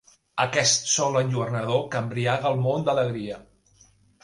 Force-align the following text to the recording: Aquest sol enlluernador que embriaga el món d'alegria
Aquest 0.45 0.87
sol 0.93 1.17
enlluernador 1.21 1.85
que 1.93 2.01
embriaga 2.07 2.51
el 2.55 2.59
món 2.65 2.89
d'alegria 2.91 3.41